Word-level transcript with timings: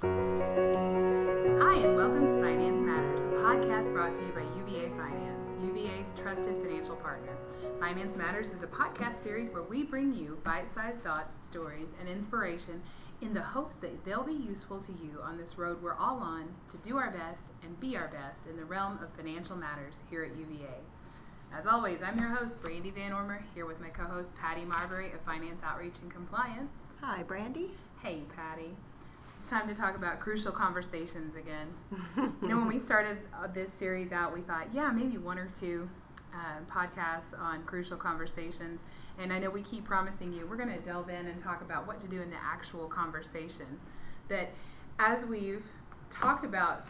Hi, 0.00 1.74
and 1.74 1.96
welcome 1.96 2.28
to 2.28 2.40
Finance 2.40 2.80
Matters, 2.82 3.20
a 3.20 3.34
podcast 3.42 3.92
brought 3.92 4.14
to 4.14 4.20
you 4.20 4.30
by 4.32 4.42
UVA 4.56 4.90
Finance, 4.90 5.50
UVA's 5.60 6.14
trusted 6.16 6.54
financial 6.62 6.94
partner. 6.94 7.36
Finance 7.80 8.14
Matters 8.14 8.52
is 8.52 8.62
a 8.62 8.68
podcast 8.68 9.20
series 9.20 9.50
where 9.50 9.64
we 9.64 9.82
bring 9.82 10.14
you 10.14 10.38
bite 10.44 10.72
sized 10.72 11.02
thoughts, 11.02 11.44
stories, 11.44 11.88
and 11.98 12.08
inspiration 12.08 12.80
in 13.22 13.34
the 13.34 13.42
hopes 13.42 13.74
that 13.76 14.04
they'll 14.04 14.22
be 14.22 14.34
useful 14.34 14.78
to 14.82 14.92
you 14.92 15.18
on 15.20 15.36
this 15.36 15.58
road 15.58 15.82
we're 15.82 15.96
all 15.96 16.18
on 16.18 16.44
to 16.70 16.76
do 16.76 16.96
our 16.96 17.10
best 17.10 17.48
and 17.64 17.80
be 17.80 17.96
our 17.96 18.06
best 18.06 18.46
in 18.46 18.56
the 18.56 18.64
realm 18.64 19.00
of 19.02 19.10
financial 19.16 19.56
matters 19.56 19.98
here 20.08 20.22
at 20.22 20.36
UVA. 20.36 20.76
As 21.52 21.66
always, 21.66 22.02
I'm 22.04 22.20
your 22.20 22.28
host, 22.28 22.62
Brandy 22.62 22.90
Van 22.90 23.12
Ormer, 23.12 23.42
here 23.52 23.66
with 23.66 23.80
my 23.80 23.88
co 23.88 24.04
host, 24.04 24.32
Patty 24.36 24.64
Marbury 24.64 25.10
of 25.10 25.20
Finance 25.22 25.62
Outreach 25.64 25.98
and 26.02 26.12
Compliance. 26.12 26.70
Hi, 27.00 27.24
Brandy. 27.24 27.72
Hey, 28.00 28.22
Patty. 28.36 28.76
Time 29.48 29.66
to 29.66 29.74
talk 29.74 29.96
about 29.96 30.20
crucial 30.20 30.52
conversations 30.52 31.34
again. 31.34 31.68
you 32.42 32.48
know, 32.48 32.58
when 32.58 32.68
we 32.68 32.78
started 32.78 33.16
uh, 33.32 33.46
this 33.46 33.70
series 33.78 34.12
out, 34.12 34.34
we 34.34 34.42
thought, 34.42 34.66
yeah, 34.74 34.90
maybe 34.90 35.16
one 35.16 35.38
or 35.38 35.50
two 35.58 35.88
uh, 36.34 36.60
podcasts 36.70 37.38
on 37.38 37.62
crucial 37.62 37.96
conversations. 37.96 38.78
And 39.18 39.32
I 39.32 39.38
know 39.38 39.48
we 39.48 39.62
keep 39.62 39.86
promising 39.86 40.34
you, 40.34 40.46
we're 40.46 40.58
going 40.58 40.68
to 40.68 40.80
delve 40.80 41.08
in 41.08 41.28
and 41.28 41.38
talk 41.38 41.62
about 41.62 41.86
what 41.86 41.98
to 42.02 42.06
do 42.06 42.20
in 42.20 42.28
the 42.28 42.36
actual 42.36 42.88
conversation. 42.88 43.80
But 44.28 44.50
as 44.98 45.24
we've 45.24 45.64
talked 46.10 46.44
about 46.44 46.86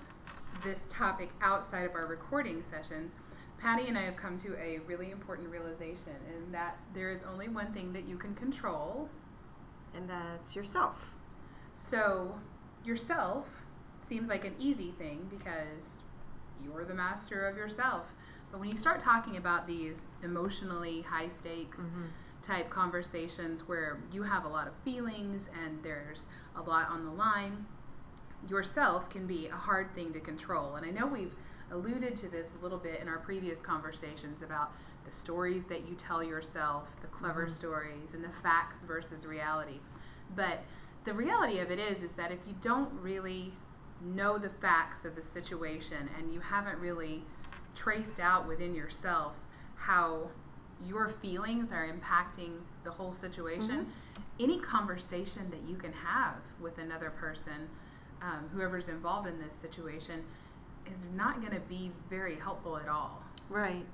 this 0.65 0.81
topic 0.89 1.31
outside 1.41 1.84
of 1.84 1.95
our 1.95 2.06
recording 2.06 2.65
sessions, 2.69 3.12
Patty 3.61 3.87
and 3.87 3.97
I 3.97 4.03
have 4.03 4.17
come 4.17 4.37
to 4.41 4.56
a 4.61 4.81
really 4.81 5.12
important 5.12 5.48
realization 5.48 6.17
in 6.37 6.51
that 6.51 6.77
there 6.93 7.12
is 7.12 7.23
only 7.23 7.48
one 7.48 7.73
thing 7.73 7.93
that 7.93 8.09
you 8.09 8.17
can 8.17 8.34
control, 8.34 9.09
and 9.95 10.11
that's 10.11 10.56
yourself. 10.56 11.12
So, 11.81 12.35
yourself 12.85 13.47
seems 14.01 14.29
like 14.29 14.45
an 14.45 14.55
easy 14.59 14.91
thing 14.98 15.29
because 15.31 15.98
you're 16.62 16.85
the 16.85 16.93
master 16.93 17.47
of 17.47 17.57
yourself. 17.57 18.12
But 18.51 18.61
when 18.61 18.69
you 18.69 18.77
start 18.77 19.01
talking 19.01 19.37
about 19.37 19.67
these 19.67 20.01
emotionally 20.23 21.03
high 21.03 21.29
stakes 21.29 21.79
mm-hmm. 21.79 22.07
type 22.43 22.69
conversations 22.69 23.69
where 23.69 24.01
you 24.12 24.25
have 24.25 24.45
a 24.45 24.48
lot 24.48 24.67
of 24.67 24.75
feelings 24.85 25.48
and 25.65 25.83
there's 25.83 26.27
a 26.57 26.62
lot 26.62 26.91
on 26.91 27.05
the 27.05 27.12
line, 27.12 27.65
yourself 28.51 29.09
can 29.09 29.27
be 29.27 29.47
a 29.47 29.57
hard 29.57 29.95
thing 29.95 30.13
to 30.15 30.20
control. 30.20 30.75
And 30.75 30.85
I 30.85 30.91
know 30.91 31.07
we've 31.07 31.35
alluded 31.70 32.17
to 32.17 32.29
this 32.29 32.48
a 32.59 32.63
little 32.63 32.79
bit 32.79 33.01
in 33.01 33.09
our 33.09 33.19
previous 33.19 33.61
conversations 33.61 34.42
about 34.42 34.73
the 35.07 35.13
stories 35.13 35.63
that 35.69 35.89
you 35.89 35.95
tell 35.95 36.25
yourself, 36.25 36.89
the 37.03 37.07
clever 37.07 37.45
mm-hmm. 37.45 37.55
stories, 37.55 38.15
and 38.15 38.25
the 38.25 38.33
facts 38.42 38.81
versus 38.87 39.27
reality. 39.27 39.79
But 40.35 40.65
the 41.05 41.13
reality 41.13 41.59
of 41.59 41.71
it 41.71 41.79
is 41.79 42.03
is 42.03 42.13
that 42.15 42.31
if 42.33 42.39
you 42.47 42.55
don't 42.61 42.91
really 43.01 43.53
know 44.01 44.39
the 44.39 44.49
facts 44.49 45.05
of 45.05 45.17
the 45.17 45.23
situation 45.23 46.09
and 46.19 46.33
you 46.33 46.41
haven't 46.41 46.79
really 46.79 47.23
traced 47.75 48.21
out 48.21 48.47
within 48.47 48.75
yourself 48.75 49.37
how 49.77 50.29
your 50.87 51.09
feelings 51.09 51.73
are 51.73 51.89
impacting 51.89 52.53
the 52.85 52.91
whole 52.91 53.13
situation 53.13 53.69
mm-hmm. 53.69 54.23
any 54.41 54.61
conversation 54.61 55.51
that 55.51 55.69
you 55.69 55.77
can 55.77 55.93
have 55.93 56.37
with 56.61 56.79
another 56.79 57.11
person 57.11 57.69
um, 58.23 58.49
whoever's 58.53 58.89
involved 58.89 59.29
in 59.29 59.41
this 59.41 59.55
situation 59.55 60.25
is 60.91 61.07
not 61.15 61.41
going 61.41 61.53
to 61.53 61.61
be 61.69 61.91
very 62.09 62.37
helpful 62.37 62.77
at 62.77 62.89
all 62.89 63.23
right 63.49 63.87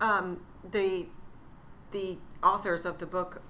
um, 0.00 0.40
the 0.70 1.06
the 1.90 2.16
authors 2.42 2.84
of 2.84 2.98
the 2.98 3.06
book 3.06 3.42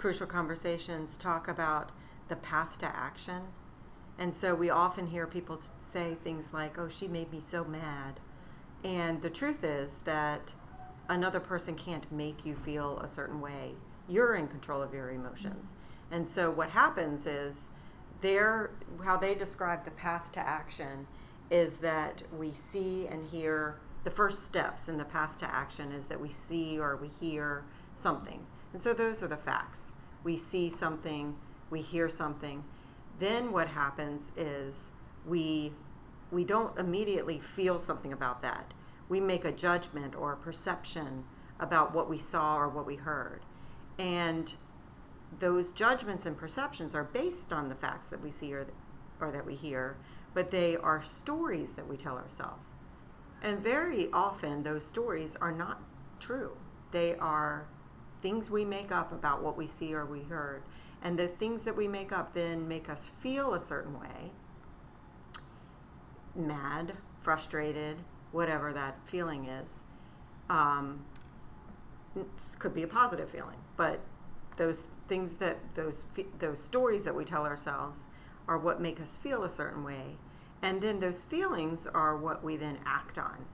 crucial 0.00 0.26
conversations 0.26 1.18
talk 1.18 1.46
about 1.46 1.90
the 2.30 2.36
path 2.36 2.78
to 2.78 2.86
action. 2.86 3.42
And 4.18 4.32
so 4.32 4.54
we 4.54 4.70
often 4.70 5.08
hear 5.08 5.26
people 5.26 5.60
say 5.78 6.14
things 6.14 6.54
like, 6.54 6.78
oh, 6.78 6.88
she 6.88 7.06
made 7.06 7.30
me 7.30 7.40
so 7.40 7.64
mad. 7.64 8.20
And 8.82 9.20
the 9.20 9.30
truth 9.30 9.62
is 9.62 10.00
that 10.04 10.52
another 11.08 11.40
person 11.40 11.74
can't 11.74 12.10
make 12.10 12.46
you 12.46 12.54
feel 12.54 12.98
a 13.00 13.08
certain 13.08 13.40
way. 13.40 13.72
You're 14.08 14.34
in 14.34 14.48
control 14.48 14.82
of 14.82 14.94
your 14.94 15.10
emotions. 15.10 15.68
Mm-hmm. 15.68 16.14
And 16.14 16.26
so 16.26 16.50
what 16.50 16.70
happens 16.70 17.26
is 17.26 17.68
their 18.20 18.70
how 19.04 19.16
they 19.16 19.34
describe 19.34 19.84
the 19.84 19.90
path 19.90 20.32
to 20.32 20.40
action 20.40 21.06
is 21.50 21.78
that 21.78 22.22
we 22.36 22.52
see 22.52 23.06
and 23.06 23.24
hear 23.30 23.80
the 24.04 24.10
first 24.10 24.44
steps 24.44 24.88
in 24.88 24.96
the 24.96 25.04
path 25.04 25.38
to 25.38 25.50
action 25.50 25.92
is 25.92 26.06
that 26.06 26.20
we 26.20 26.28
see 26.28 26.78
or 26.78 26.96
we 26.96 27.08
hear 27.08 27.64
something. 27.92 28.46
And 28.72 28.80
so 28.80 28.94
those 28.94 29.22
are 29.22 29.28
the 29.28 29.36
facts. 29.36 29.92
We 30.22 30.36
see 30.36 30.70
something, 30.70 31.36
we 31.70 31.80
hear 31.80 32.08
something. 32.08 32.64
Then 33.18 33.52
what 33.52 33.68
happens 33.68 34.32
is 34.36 34.90
we 35.26 35.72
we 36.30 36.44
don't 36.44 36.78
immediately 36.78 37.40
feel 37.40 37.78
something 37.80 38.12
about 38.12 38.40
that. 38.42 38.72
We 39.08 39.18
make 39.20 39.44
a 39.44 39.50
judgment 39.50 40.14
or 40.14 40.32
a 40.32 40.36
perception 40.36 41.24
about 41.58 41.92
what 41.92 42.08
we 42.08 42.18
saw 42.18 42.56
or 42.56 42.68
what 42.68 42.86
we 42.86 42.94
heard. 42.96 43.40
And 43.98 44.52
those 45.38 45.72
judgments 45.72 46.26
and 46.26 46.36
perceptions 46.36 46.94
are 46.94 47.04
based 47.04 47.52
on 47.52 47.68
the 47.68 47.74
facts 47.74 48.08
that 48.10 48.22
we 48.22 48.30
see 48.30 48.54
or, 48.54 48.66
or 49.20 49.30
that 49.32 49.44
we 49.44 49.54
hear, 49.54 49.96
but 50.34 50.50
they 50.50 50.76
are 50.76 51.02
stories 51.02 51.72
that 51.72 51.88
we 51.88 51.96
tell 51.96 52.16
ourselves. 52.16 52.62
And 53.42 53.58
very 53.58 54.08
often, 54.12 54.62
those 54.62 54.84
stories 54.84 55.36
are 55.40 55.52
not 55.52 55.82
true. 56.18 56.56
They 56.90 57.16
are 57.16 57.66
things 58.20 58.50
we 58.50 58.64
make 58.64 58.92
up 58.92 59.12
about 59.12 59.42
what 59.42 59.56
we 59.56 59.66
see 59.66 59.94
or 59.94 60.04
we 60.04 60.22
heard. 60.22 60.62
And 61.02 61.18
the 61.18 61.28
things 61.28 61.64
that 61.64 61.76
we 61.76 61.88
make 61.88 62.12
up 62.12 62.34
then 62.34 62.68
make 62.68 62.88
us 62.88 63.10
feel 63.20 63.54
a 63.54 63.60
certain 63.60 63.98
way 63.98 64.32
mad, 66.36 66.92
frustrated, 67.22 67.96
whatever 68.32 68.72
that 68.72 68.96
feeling 69.06 69.46
is. 69.46 69.82
Um, 70.48 71.04
could 72.58 72.74
be 72.74 72.82
a 72.82 72.88
positive 72.88 73.28
feeling, 73.28 73.58
but 73.76 74.00
those 74.56 74.84
things 75.08 75.34
that 75.34 75.58
those 75.74 76.04
those 76.38 76.60
stories 76.60 77.04
that 77.04 77.14
we 77.14 77.24
tell 77.24 77.44
ourselves 77.44 78.08
are 78.48 78.58
what 78.58 78.80
make 78.80 79.00
us 79.00 79.16
feel 79.16 79.44
a 79.44 79.50
certain 79.50 79.84
way, 79.84 80.16
and 80.60 80.82
then 80.82 80.98
those 80.98 81.22
feelings 81.22 81.86
are 81.86 82.16
what 82.16 82.42
we 82.42 82.56
then 82.56 82.78
act 82.84 83.16
on. 83.16 83.44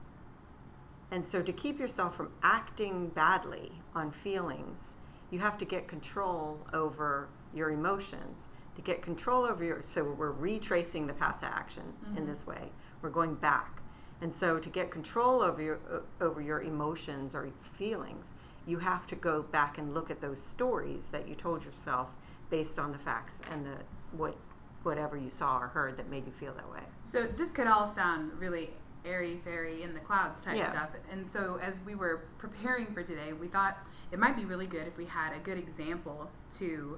And 1.11 1.23
so, 1.23 1.41
to 1.43 1.53
keep 1.53 1.79
yourself 1.79 2.15
from 2.15 2.31
acting 2.41 3.09
badly 3.09 3.71
on 3.93 4.11
feelings, 4.11 4.97
you 5.29 5.39
have 5.39 5.57
to 5.59 5.65
get 5.65 5.87
control 5.87 6.59
over 6.73 7.29
your 7.53 7.71
emotions. 7.71 8.47
To 8.75 8.81
get 8.83 9.01
control 9.01 9.43
over 9.43 9.63
your, 9.63 9.81
so 9.81 10.03
we're 10.03 10.31
retracing 10.31 11.07
the 11.07 11.13
path 11.13 11.39
to 11.39 11.47
action 11.47 11.81
mm-hmm. 12.05 12.17
in 12.17 12.27
this 12.27 12.45
way. 12.45 12.69
We're 13.01 13.09
going 13.09 13.33
back, 13.35 13.81
and 14.21 14.33
so 14.33 14.59
to 14.59 14.69
get 14.69 14.91
control 14.91 15.41
over 15.41 15.61
your 15.61 15.79
over 16.21 16.41
your 16.41 16.61
emotions 16.61 17.33
or 17.33 17.49
feelings, 17.73 18.35
you 18.67 18.77
have 18.77 19.07
to 19.07 19.15
go 19.15 19.41
back 19.41 19.79
and 19.79 19.95
look 19.95 20.11
at 20.11 20.21
those 20.21 20.39
stories 20.39 21.07
that 21.09 21.27
you 21.27 21.33
told 21.33 21.65
yourself 21.65 22.09
based 22.51 22.77
on 22.77 22.91
the 22.91 22.97
facts 22.99 23.41
and 23.51 23.65
the 23.65 23.77
what 24.11 24.35
whatever 24.83 25.17
you 25.17 25.29
saw 25.29 25.59
or 25.59 25.67
heard 25.67 25.97
that 25.97 26.09
made 26.09 26.25
you 26.25 26.31
feel 26.31 26.53
that 26.53 26.69
way. 26.71 26.83
So 27.03 27.27
this 27.35 27.51
could 27.51 27.67
all 27.67 27.87
sound 27.87 28.31
really 28.39 28.69
airy 29.05 29.39
fairy 29.43 29.83
in 29.83 29.93
the 29.93 29.99
clouds 29.99 30.41
type 30.41 30.57
yeah. 30.57 30.69
stuff. 30.69 30.89
And 31.11 31.27
so 31.27 31.59
as 31.61 31.79
we 31.85 31.95
were 31.95 32.25
preparing 32.37 32.87
for 32.87 33.03
today, 33.03 33.33
we 33.33 33.47
thought 33.47 33.77
it 34.11 34.19
might 34.19 34.35
be 34.35 34.45
really 34.45 34.67
good 34.67 34.87
if 34.87 34.97
we 34.97 35.05
had 35.05 35.33
a 35.33 35.39
good 35.39 35.57
example 35.57 36.29
to 36.57 36.97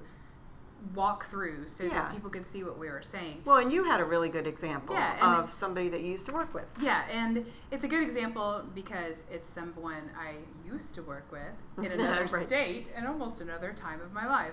walk 0.94 1.26
through 1.26 1.68
so 1.68 1.84
yeah. 1.84 1.90
that 1.90 2.12
people 2.12 2.30
could 2.30 2.46
see 2.46 2.64
what 2.64 2.78
we 2.78 2.88
were 2.88 3.02
saying. 3.02 3.42
Well, 3.44 3.58
and 3.58 3.72
you 3.72 3.84
had 3.84 4.00
a 4.00 4.04
really 4.04 4.28
good 4.28 4.46
example 4.46 4.94
yeah, 4.94 5.40
of 5.40 5.52
somebody 5.52 5.88
that 5.88 6.00
you 6.00 6.10
used 6.10 6.26
to 6.26 6.32
work 6.32 6.52
with. 6.54 6.66
Yeah, 6.80 7.02
and 7.10 7.44
it's 7.70 7.84
a 7.84 7.88
good 7.88 8.02
example 8.02 8.62
because 8.74 9.14
it's 9.30 9.48
someone 9.48 10.10
I 10.18 10.34
used 10.66 10.94
to 10.94 11.02
work 11.02 11.30
with 11.30 11.84
in 11.84 11.92
another 12.00 12.26
right. 12.26 12.46
state 12.46 12.88
and 12.96 13.06
almost 13.06 13.40
another 13.40 13.72
time 13.72 14.00
of 14.00 14.12
my 14.12 14.26
life. 14.26 14.52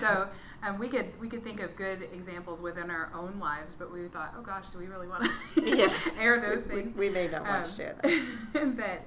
so 0.00 0.28
um, 0.62 0.78
we 0.78 0.88
could 0.88 1.18
we 1.20 1.28
could 1.28 1.44
think 1.44 1.60
of 1.60 1.76
good 1.76 2.08
examples 2.12 2.60
within 2.62 2.90
our 2.90 3.10
own 3.14 3.38
lives, 3.38 3.74
but 3.78 3.92
we 3.92 4.08
thought, 4.08 4.34
oh 4.38 4.42
gosh, 4.42 4.70
do 4.70 4.78
we 4.78 4.86
really 4.86 5.08
want 5.08 5.24
to 5.54 5.76
yeah. 5.76 5.94
air 6.18 6.40
those 6.40 6.64
things? 6.64 6.94
We, 6.96 7.08
we 7.08 7.14
may 7.14 7.28
not 7.28 7.42
want 7.42 7.64
um, 7.64 7.70
to 7.70 7.76
share 7.76 7.96
that. 8.02 8.76
but 8.76 9.02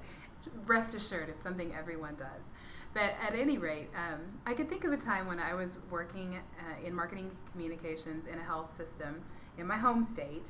rest 0.65 0.93
assured, 0.93 1.29
it's 1.29 1.43
something 1.43 1.73
everyone 1.75 2.15
does. 2.15 2.51
But 2.93 3.13
at 3.25 3.35
any 3.35 3.57
rate, 3.57 3.89
um, 3.95 4.19
I 4.45 4.53
could 4.53 4.67
think 4.67 4.83
of 4.83 4.91
a 4.91 4.97
time 4.97 5.27
when 5.27 5.39
I 5.39 5.53
was 5.53 5.77
working 5.91 6.35
uh, 6.35 6.85
in 6.85 6.93
marketing 6.93 7.31
communications 7.51 8.25
in 8.25 8.39
a 8.39 8.43
health 8.43 8.75
system 8.75 9.21
in 9.57 9.67
my 9.67 9.77
home 9.77 10.03
state, 10.03 10.47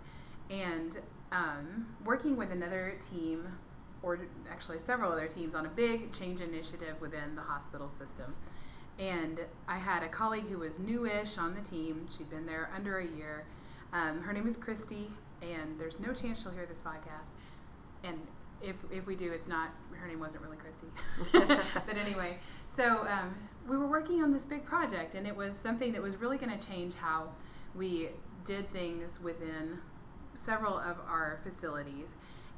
and 0.49 0.97
um, 1.31 1.87
working 2.05 2.37
with 2.37 2.51
another 2.51 2.95
team, 3.11 3.47
or 4.01 4.19
actually 4.49 4.79
several 4.85 5.11
other 5.11 5.27
teams, 5.27 5.53
on 5.53 5.65
a 5.65 5.69
big 5.69 6.13
change 6.13 6.39
initiative 6.39 6.99
within 7.01 7.35
the 7.35 7.41
hospital 7.41 7.89
system. 7.89 8.35
And 8.97 9.39
I 9.67 9.77
had 9.77 10.03
a 10.03 10.09
colleague 10.09 10.49
who 10.49 10.59
was 10.59 10.79
newish 10.79 11.37
on 11.37 11.55
the 11.55 11.61
team. 11.61 12.07
She'd 12.17 12.29
been 12.29 12.45
there 12.45 12.69
under 12.75 12.99
a 12.99 13.05
year. 13.05 13.45
Um, 13.93 14.21
her 14.21 14.33
name 14.33 14.47
is 14.47 14.57
Christy, 14.57 15.09
and 15.41 15.79
there's 15.79 15.99
no 15.99 16.13
chance 16.13 16.41
she'll 16.41 16.51
hear 16.51 16.65
this 16.65 16.79
podcast. 16.85 17.29
If, 18.69 18.75
if 18.91 19.05
we 19.05 19.15
do, 19.15 19.31
it's 19.31 19.47
not, 19.47 19.69
her 19.93 20.07
name 20.07 20.19
wasn't 20.19 20.43
really 20.43 20.57
Christy. 20.57 20.87
but 21.85 21.97
anyway, 21.97 22.37
so 22.75 23.07
um, 23.07 23.35
we 23.67 23.77
were 23.77 23.87
working 23.87 24.23
on 24.23 24.31
this 24.31 24.45
big 24.45 24.65
project, 24.65 25.15
and 25.15 25.27
it 25.27 25.35
was 25.35 25.57
something 25.57 25.91
that 25.93 26.01
was 26.01 26.17
really 26.17 26.37
going 26.37 26.57
to 26.57 26.67
change 26.67 26.93
how 26.95 27.29
we 27.75 28.09
did 28.45 28.71
things 28.71 29.19
within 29.21 29.79
several 30.33 30.77
of 30.77 30.97
our 31.07 31.39
facilities 31.43 32.15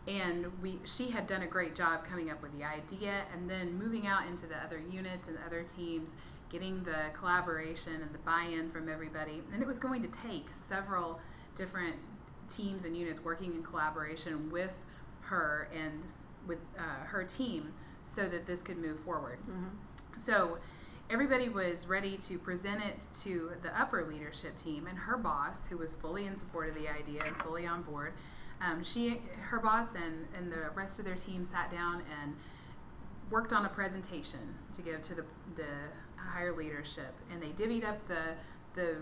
and 0.07 0.47
we 0.61 0.79
she 0.83 1.11
had 1.11 1.27
done 1.27 1.43
a 1.43 1.47
great 1.47 1.75
job 1.75 2.03
coming 2.05 2.29
up 2.29 2.41
with 2.41 2.51
the 2.57 2.63
idea 2.63 3.21
and 3.33 3.49
then 3.49 3.77
moving 3.77 4.07
out 4.07 4.25
into 4.25 4.47
the 4.47 4.57
other 4.57 4.79
units 4.91 5.27
and 5.27 5.37
other 5.45 5.63
teams 5.63 6.15
getting 6.49 6.83
the 6.83 7.05
collaboration 7.17 7.93
and 8.01 8.11
the 8.11 8.17
buy-in 8.19 8.69
from 8.71 8.89
everybody 8.89 9.41
and 9.53 9.61
it 9.61 9.67
was 9.67 9.79
going 9.79 10.01
to 10.01 10.09
take 10.27 10.47
several 10.51 11.19
different 11.55 11.95
teams 12.49 12.83
and 12.83 12.97
units 12.97 13.23
working 13.23 13.53
in 13.53 13.63
collaboration 13.63 14.49
with 14.49 14.75
her 15.31 15.67
and 15.73 16.03
with 16.47 16.59
uh, 16.77 17.05
her 17.05 17.23
team 17.23 17.73
so 18.03 18.27
that 18.27 18.45
this 18.45 18.61
could 18.61 18.77
move 18.77 18.99
forward 18.99 19.39
Mm-hmm. 19.49 19.67
so 20.17 20.57
everybody 21.09 21.49
was 21.49 21.87
ready 21.87 22.17
to 22.17 22.37
present 22.39 22.81
it 22.83 22.97
to 23.23 23.51
the 23.63 23.71
upper 23.79 24.05
leadership 24.05 24.57
team, 24.57 24.87
and 24.87 24.97
her 24.97 25.17
boss, 25.17 25.67
who 25.67 25.77
was 25.77 25.93
fully 25.95 26.25
in 26.25 26.37
support 26.37 26.69
of 26.69 26.75
the 26.75 26.87
idea 26.87 27.21
and 27.25 27.35
fully 27.43 27.65
on 27.67 27.81
board, 27.81 28.13
um, 28.61 28.81
she, 28.81 29.21
her 29.49 29.59
boss, 29.59 29.89
and 29.95 30.25
and 30.37 30.51
the 30.51 30.69
rest 30.73 30.99
of 30.99 31.05
their 31.05 31.15
team 31.15 31.43
sat 31.43 31.69
down 31.69 32.03
and 32.21 32.35
worked 33.29 33.51
on 33.51 33.65
a 33.65 33.69
presentation 33.69 34.55
to 34.75 34.81
give 34.81 35.01
to 35.03 35.13
the 35.15 35.25
the 35.57 35.73
higher 36.15 36.55
leadership, 36.55 37.13
and 37.31 37.41
they 37.43 37.51
divvied 37.61 37.83
up 37.83 37.99
the 38.07 38.23
the 38.75 38.95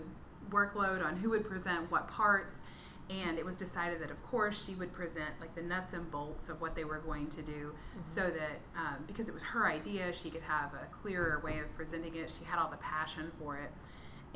workload 0.50 1.04
on 1.04 1.16
who 1.18 1.30
would 1.30 1.44
present 1.44 1.90
what 1.92 2.08
parts. 2.08 2.58
And 3.10 3.38
it 3.38 3.44
was 3.44 3.56
decided 3.56 4.00
that, 4.02 4.10
of 4.12 4.22
course, 4.30 4.64
she 4.64 4.74
would 4.76 4.92
present 4.92 5.30
like 5.40 5.52
the 5.56 5.62
nuts 5.62 5.94
and 5.94 6.08
bolts 6.12 6.48
of 6.48 6.60
what 6.60 6.76
they 6.76 6.84
were 6.84 6.98
going 6.98 7.26
to 7.30 7.42
do, 7.42 7.74
so 8.04 8.20
that 8.30 8.60
um, 8.76 9.02
because 9.08 9.28
it 9.28 9.34
was 9.34 9.42
her 9.42 9.66
idea, 9.66 10.12
she 10.12 10.30
could 10.30 10.42
have 10.42 10.72
a 10.74 10.86
clearer 11.02 11.40
way 11.44 11.58
of 11.58 11.74
presenting 11.74 12.14
it. 12.14 12.32
She 12.38 12.44
had 12.44 12.60
all 12.60 12.70
the 12.70 12.76
passion 12.76 13.32
for 13.40 13.56
it, 13.58 13.72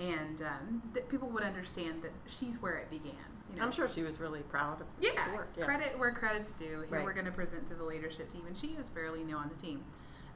and 0.03 0.43
um, 0.43 0.83
that 0.93 1.09
people 1.09 1.29
would 1.29 1.45
understand 1.45 2.03
that 2.03 2.11
she's 2.27 2.61
where 2.61 2.77
it 2.79 2.91
began. 2.91 3.15
You 3.53 3.61
know? 3.61 3.67
I'm 3.67 3.71
sure 3.73 3.89
she 3.89 4.03
was 4.03 4.19
really 4.19 4.41
proud 4.41 4.81
of 4.81 4.89
Yeah, 5.01 5.29
the 5.29 5.35
work. 5.37 5.49
Yeah. 5.57 5.67
credit 5.67 5.97
where 5.97 6.11
credit's 6.11 6.53
due. 6.55 6.67
Here 6.67 6.87
Right. 6.91 7.05
we're 7.05 7.13
going 7.13 7.27
to 7.27 7.31
present 7.33 7.69
to 7.69 7.75
the 7.75 7.85
leadership 7.85 8.33
team, 8.33 8.43
and 8.49 8.57
she 8.57 8.69
is 8.81 8.89
fairly 8.89 9.23
new 9.23 9.37
on 9.37 9.49
the 9.55 9.63
team, 9.63 9.85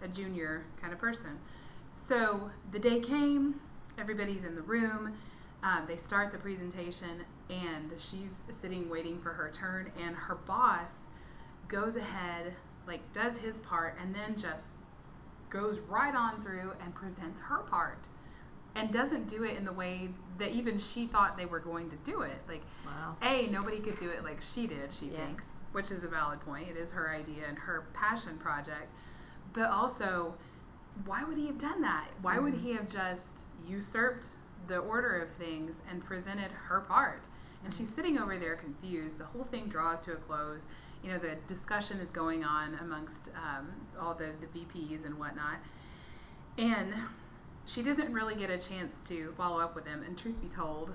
a 0.00 0.06
junior 0.06 0.64
kind 0.80 0.92
of 0.92 1.00
person. 1.00 1.40
So 1.94 2.50
the 2.70 2.78
day 2.78 3.00
came, 3.00 3.56
everybody's 3.98 4.44
in 4.44 4.54
the 4.54 4.62
room. 4.62 5.14
Um, 5.64 5.86
they 5.88 5.96
start 5.96 6.30
the 6.30 6.38
presentation, 6.38 7.24
and 7.50 7.90
she's 7.98 8.34
sitting 8.50 8.88
waiting 8.90 9.20
for 9.20 9.30
her 9.32 9.50
turn, 9.54 9.90
and 10.00 10.14
her 10.14 10.34
boss 10.34 11.02
goes 11.68 11.96
ahead, 11.96 12.54
like 12.86 13.00
does 13.12 13.38
his 13.38 13.58
part, 13.58 13.96
and 14.00 14.14
then 14.14 14.36
just 14.36 14.64
goes 15.50 15.78
right 15.88 16.14
on 16.14 16.42
through 16.42 16.72
and 16.82 16.94
presents 16.94 17.40
her 17.40 17.58
part. 17.58 17.98
And 18.74 18.92
doesn't 18.92 19.28
do 19.28 19.42
it 19.44 19.56
in 19.56 19.64
the 19.64 19.72
way 19.72 20.10
that 20.38 20.50
even 20.52 20.78
she 20.78 21.06
thought 21.06 21.36
they 21.36 21.46
were 21.46 21.58
going 21.58 21.90
to 21.90 21.96
do 22.04 22.22
it. 22.22 22.38
Like, 22.46 22.62
Wow. 22.84 23.16
a, 23.22 23.46
nobody 23.48 23.78
could 23.80 23.96
do 23.96 24.08
it 24.10 24.22
like 24.22 24.40
she 24.42 24.66
did, 24.66 24.94
she 24.94 25.06
Yeah. 25.06 25.24
thinks, 25.24 25.46
which 25.72 25.90
is 25.90 26.04
a 26.04 26.08
valid 26.08 26.40
point. 26.40 26.68
It 26.68 26.76
is 26.76 26.92
her 26.92 27.10
idea 27.10 27.46
and 27.48 27.58
her 27.58 27.86
passion 27.92 28.36
project. 28.38 28.92
But 29.54 29.70
also, 29.70 30.34
why 31.06 31.24
would 31.24 31.38
he 31.38 31.46
have 31.46 31.58
done 31.58 31.80
that? 31.80 32.08
Why 32.22 32.38
would 32.38 32.54
Mm-hmm. 32.54 32.66
he 32.66 32.72
have 32.74 32.88
just 32.88 33.40
usurped 33.66 34.26
the 34.68 34.78
order 34.78 35.16
of 35.22 35.30
things 35.30 35.80
and 35.90 36.04
presented 36.04 36.50
her 36.52 36.80
part? 36.80 37.22
And 37.64 37.74
she's 37.74 37.92
sitting 37.92 38.18
over 38.18 38.38
there 38.38 38.56
confused. 38.56 39.18
The 39.18 39.24
whole 39.24 39.44
thing 39.44 39.66
draws 39.66 40.00
to 40.02 40.12
a 40.12 40.16
close. 40.16 40.68
You 41.02 41.12
know, 41.12 41.18
the 41.18 41.36
discussion 41.46 41.98
is 41.98 42.08
going 42.10 42.44
on 42.44 42.78
amongst 42.80 43.28
um, 43.28 43.68
all 44.00 44.14
the, 44.14 44.30
the 44.40 44.46
VPs 44.58 45.04
and 45.04 45.18
whatnot. 45.18 45.56
And 46.56 46.92
she 47.66 47.82
doesn't 47.82 48.12
really 48.12 48.34
get 48.34 48.50
a 48.50 48.58
chance 48.58 48.98
to 49.08 49.32
follow 49.36 49.60
up 49.60 49.74
with 49.74 49.86
him. 49.86 50.02
And 50.02 50.16
truth 50.16 50.40
be 50.40 50.48
told, 50.48 50.90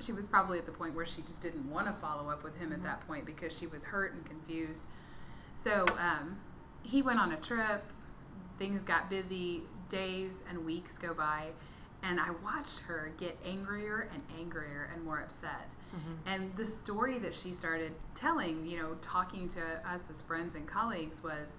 she 0.00 0.12
was 0.12 0.26
probably 0.26 0.58
at 0.58 0.66
the 0.66 0.72
point 0.72 0.94
where 0.94 1.06
she 1.06 1.22
just 1.22 1.40
didn't 1.40 1.68
want 1.70 1.86
to 1.86 1.92
follow 1.94 2.30
up 2.30 2.44
with 2.44 2.56
him 2.58 2.72
at 2.72 2.82
that 2.84 3.06
point 3.06 3.24
because 3.26 3.56
she 3.56 3.66
was 3.66 3.84
hurt 3.84 4.12
and 4.12 4.24
confused. 4.24 4.84
So 5.56 5.84
um, 5.98 6.36
he 6.82 7.02
went 7.02 7.18
on 7.18 7.32
a 7.32 7.36
trip. 7.36 7.84
Things 8.58 8.82
got 8.82 9.10
busy. 9.10 9.62
Days 9.88 10.44
and 10.48 10.64
weeks 10.66 10.98
go 10.98 11.14
by. 11.14 11.46
And 12.02 12.20
I 12.20 12.30
watched 12.44 12.80
her 12.80 13.12
get 13.18 13.36
angrier 13.44 14.08
and 14.12 14.22
angrier 14.38 14.90
and 14.94 15.04
more 15.04 15.20
upset. 15.20 15.70
Mm-hmm. 15.94 16.28
And 16.28 16.56
the 16.56 16.66
story 16.66 17.18
that 17.18 17.34
she 17.34 17.52
started 17.52 17.92
telling, 18.14 18.66
you 18.66 18.78
know, 18.78 18.96
talking 19.02 19.48
to 19.50 19.60
us 19.88 20.02
as 20.10 20.22
friends 20.22 20.54
and 20.54 20.66
colleagues 20.66 21.22
was 21.22 21.56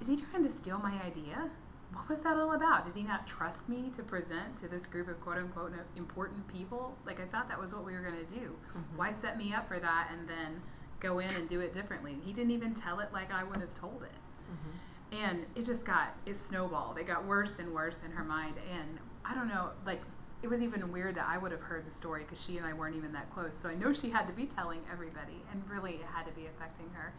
is 0.00 0.08
he 0.08 0.16
trying 0.16 0.42
to 0.42 0.50
steal 0.50 0.78
my 0.78 1.00
idea? 1.04 1.50
What 1.92 2.08
was 2.08 2.18
that 2.20 2.36
all 2.36 2.54
about? 2.54 2.86
Does 2.86 2.96
he 2.96 3.02
not 3.02 3.26
trust 3.26 3.68
me 3.68 3.90
to 3.96 4.02
present 4.02 4.56
to 4.58 4.68
this 4.68 4.86
group 4.86 5.08
of 5.08 5.20
quote 5.20 5.38
unquote 5.38 5.72
uh, 5.72 5.82
important 5.96 6.46
people? 6.48 6.96
Like, 7.06 7.20
I 7.20 7.24
thought 7.24 7.48
that 7.48 7.60
was 7.60 7.74
what 7.74 7.84
we 7.84 7.92
were 7.92 8.00
going 8.00 8.16
to 8.16 8.34
do. 8.34 8.50
Mm-hmm. 8.50 8.96
Why 8.96 9.12
set 9.12 9.38
me 9.38 9.54
up 9.54 9.68
for 9.68 9.78
that 9.78 10.10
and 10.12 10.28
then 10.28 10.60
go 11.00 11.20
in 11.20 11.30
and 11.30 11.48
do 11.48 11.60
it 11.60 11.72
differently? 11.72 12.16
He 12.24 12.32
didn't 12.32 12.50
even 12.50 12.74
tell 12.74 12.98
it 13.00 13.12
like 13.12 13.32
I 13.32 13.44
would 13.44 13.60
have 13.60 13.72
told 13.74 14.02
it. 14.02 14.18
Mm-hmm. 14.52 15.24
And 15.24 15.46
it 15.54 15.64
just 15.64 15.84
got, 15.84 16.16
it 16.26 16.36
snowballed. 16.36 16.98
It 16.98 17.06
got 17.06 17.24
worse 17.24 17.60
and 17.60 17.72
worse 17.72 18.00
in 18.04 18.10
her 18.10 18.24
mind. 18.24 18.56
And 18.72 18.98
I 19.24 19.34
don't 19.34 19.48
know, 19.48 19.70
like, 19.86 20.02
it 20.42 20.48
was 20.48 20.62
even 20.62 20.92
weird 20.92 21.14
that 21.14 21.26
I 21.26 21.38
would 21.38 21.52
have 21.52 21.62
heard 21.62 21.86
the 21.86 21.92
story 21.92 22.24
because 22.28 22.44
she 22.44 22.58
and 22.58 22.66
I 22.66 22.74
weren't 22.74 22.96
even 22.96 23.12
that 23.12 23.32
close. 23.32 23.54
So 23.56 23.68
I 23.70 23.74
know 23.74 23.94
she 23.94 24.10
had 24.10 24.26
to 24.26 24.32
be 24.34 24.44
telling 24.44 24.80
everybody, 24.92 25.42
and 25.50 25.62
really 25.70 25.92
it 25.94 26.06
had 26.12 26.26
to 26.26 26.32
be 26.32 26.46
affecting 26.46 26.90
her. 26.92 27.12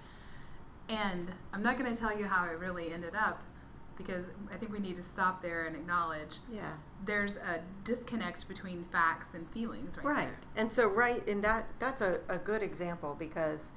And 0.89 1.31
I'm 1.51 1.63
not 1.63 1.79
going 1.79 1.91
to 1.91 1.99
tell 1.99 2.15
you 2.15 2.25
how 2.25 2.45
it 2.45 2.59
really 2.59 2.93
ended 2.93 3.15
up 3.15 3.41
because 3.97 4.27
I 4.53 4.57
think 4.57 4.71
we 4.71 4.79
need 4.79 4.97
to 4.97 5.01
stop 5.01 5.41
there 5.41 5.65
and 5.65 5.75
acknowledge 5.75 6.37
Yeah. 6.51 6.73
there's 7.05 7.37
a 7.37 7.61
disconnect 7.85 8.47
between 8.47 8.83
facts 8.91 9.33
and 9.33 9.49
feelings 9.51 9.97
right, 9.97 10.05
Right. 10.05 10.29
And 10.57 10.69
so 10.71 10.85
right 10.87 11.25
in 11.27 11.39
that 11.41 11.65
that's 11.79 12.01
a, 12.01 12.19
a 12.27 12.37
good 12.37 12.61
example 12.61 13.15
because 13.17 13.71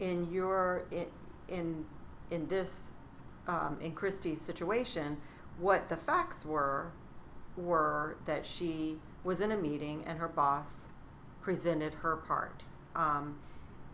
in 0.00 0.30
your 0.30 0.84
in 0.90 1.06
in, 1.48 1.84
in 2.30 2.46
this 2.46 2.92
um, 3.48 3.78
in 3.80 3.92
Christy's 3.92 4.40
situation, 4.40 5.16
what 5.58 5.88
the 5.88 5.96
facts 5.96 6.44
were 6.44 6.92
were 7.56 8.16
that 8.26 8.44
she 8.46 8.98
was 9.22 9.40
in 9.40 9.52
a 9.52 9.56
meeting 9.56 10.04
and 10.06 10.18
her 10.18 10.28
boss 10.28 10.88
presented 11.42 11.94
her 11.94 12.16
part. 12.16 12.62
Um, 12.94 13.38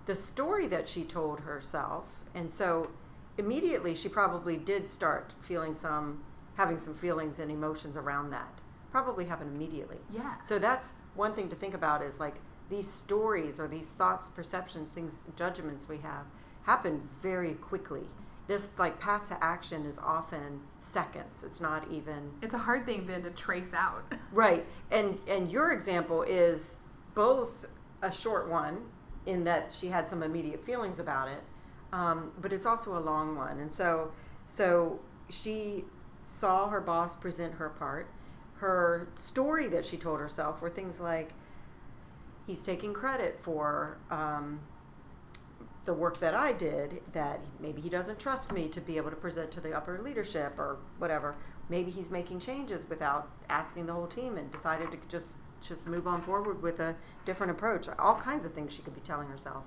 the 0.07 0.15
story 0.15 0.67
that 0.69 0.89
she 0.89 1.05
told 1.05 1.41
herself, 1.41 2.05
and 2.35 2.51
so 2.51 2.91
immediately 3.39 3.95
she 3.95 4.09
probably 4.09 4.57
did 4.57 4.89
start 4.89 5.33
feeling 5.41 5.75
some, 5.75 6.23
having 6.57 6.79
some 6.79 6.95
feelings 6.95 7.39
and 7.39 7.51
emotions 7.51 7.97
around 7.97 8.31
that. 8.31 8.53
Probably 8.91 9.25
happened 9.25 9.55
immediately. 9.55 9.99
Yeah. 10.13 10.41
So 10.43 10.59
that's 10.59 10.93
one 11.15 11.33
thing 11.33 11.49
to 11.49 11.57
think 11.57 11.75
about 11.75 12.03
is 12.03 12.19
like 12.19 12.37
these 12.69 12.91
stories 12.91 13.61
or 13.61 13.69
these 13.69 13.89
thoughts, 13.89 14.29
perceptions, 14.29 14.91
things, 14.91 15.23
judgments 15.37 15.89
we 15.89 15.99
have 15.99 16.25
happen 16.63 17.09
very 17.23 17.55
quickly. 17.55 18.03
This 18.51 18.71
like 18.79 18.99
path 18.99 19.29
to 19.29 19.45
action 19.45 19.87
is 19.87 19.97
often 20.01 20.61
seconds. 20.81 21.45
It's 21.45 21.61
not 21.61 21.87
even 21.89 22.33
It's 22.43 22.53
a 22.53 22.59
hard 22.59 22.85
thing 22.85 23.07
then 23.07 23.23
to 23.23 23.31
trace 23.31 23.73
out. 23.73 24.03
right. 24.33 24.67
And 24.91 25.17
and 25.29 25.53
your 25.53 25.71
example 25.71 26.23
is 26.23 26.75
both 27.15 27.67
a 28.03 28.11
short 28.11 28.51
one 28.51 28.79
in 29.27 29.45
that 29.45 29.73
she 29.73 29.87
had 29.87 30.09
some 30.09 30.25
immediate 30.25 30.65
feelings 30.65 30.99
about 30.99 31.29
it, 31.29 31.45
um, 31.93 32.33
but 32.41 32.53
it's 32.53 32.67
also 32.67 32.99
a 32.99 33.03
long 33.13 33.37
one. 33.37 33.61
And 33.61 33.73
so 33.73 34.11
so 34.47 34.99
she 35.29 35.85
saw 36.25 36.69
her 36.71 36.81
boss 36.81 37.15
present 37.15 37.55
her 37.55 37.69
part. 37.69 38.09
Her 38.57 39.07
story 39.15 39.69
that 39.69 39.87
she 39.87 39.97
told 39.97 40.19
herself 40.19 40.61
were 40.61 40.71
things 40.71 40.99
like, 40.99 41.35
he's 42.49 42.65
taking 42.65 42.93
credit 42.95 43.39
for 43.41 43.99
um, 44.11 44.59
the 45.91 45.95
work 45.95 46.19
that 46.19 46.35
I 46.35 46.53
did, 46.53 47.03
that 47.15 47.41
maybe 47.59 47.81
he 47.81 47.89
doesn't 47.89 48.21
trust 48.21 48.53
me 48.53 48.69
to 48.69 48.81
be 48.81 48.97
able 48.97 49.11
to 49.11 49.17
present 49.17 49.51
to 49.51 49.61
the 49.61 49.73
upper 49.73 50.01
leadership 50.01 50.57
or 50.57 50.77
whatever. 50.99 51.35
Maybe 51.69 51.91
he's 51.91 52.13
making 52.13 52.39
changes 52.39 52.89
without 52.89 53.29
asking 53.49 53.87
the 53.87 53.93
whole 53.93 54.07
team 54.07 54.39
and 54.39 54.53
decided 54.53 54.93
to 54.93 54.99
just 55.09 55.39
just 55.61 55.89
move 55.89 56.07
on 56.07 56.23
forward 56.23 56.63
with 56.63 56.79
a 56.79 56.95
different 57.27 57.51
approach. 57.51 57.89
All 57.99 58.15
kinds 58.15 58.47
of 58.47 58.53
things 58.53 58.73
she 58.73 58.83
could 58.83 58.95
be 58.95 59.01
telling 59.01 59.27
herself. 59.27 59.65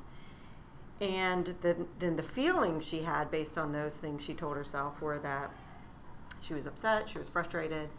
And 1.01 1.55
then, 1.61 1.87
then 1.99 2.15
the 2.15 2.23
feelings 2.23 2.87
she 2.87 3.01
had 3.01 3.29
based 3.29 3.57
on 3.57 3.73
those 3.73 3.97
things 3.97 4.23
she 4.23 4.33
told 4.33 4.55
herself 4.55 5.01
were 5.01 5.19
that 5.19 5.51
she 6.39 6.53
was 6.53 6.67
upset, 6.67 7.09
she 7.09 7.17
was 7.17 7.27
frustrated. 7.27 7.89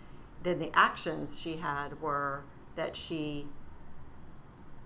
Then 0.43 0.61
the 0.61 0.71
actions 0.73 1.39
she 1.39 1.59
had 1.59 2.01
were 2.01 2.45
that 2.75 2.97
she 2.97 3.47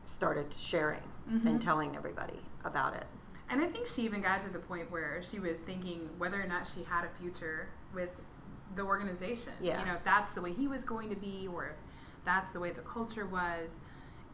started 0.06 0.52
sharing 0.52 1.08
and 1.30 1.40
mm-hmm. 1.40 1.58
telling 1.58 1.94
everybody 1.94 2.40
about 2.64 2.94
it. 2.94 3.06
And 3.50 3.62
I 3.62 3.66
think 3.66 3.86
she 3.86 4.02
even 4.02 4.20
got 4.20 4.40
to 4.42 4.50
the 4.50 4.58
point 4.58 4.90
where 4.90 5.22
she 5.28 5.38
was 5.38 5.58
thinking 5.58 6.08
whether 6.18 6.40
or 6.40 6.46
not 6.46 6.68
she 6.68 6.82
had 6.82 7.04
a 7.04 7.08
future 7.20 7.68
with 7.94 8.10
the 8.76 8.82
organization. 8.82 9.52
Yeah. 9.60 9.80
You 9.80 9.86
know, 9.86 9.94
if 9.94 10.04
that's 10.04 10.32
the 10.32 10.42
way 10.42 10.52
he 10.52 10.68
was 10.68 10.82
going 10.84 11.08
to 11.10 11.16
be 11.16 11.48
or 11.52 11.66
if 11.66 11.76
that's 12.24 12.52
the 12.52 12.60
way 12.60 12.70
the 12.72 12.82
culture 12.82 13.26
was. 13.26 13.76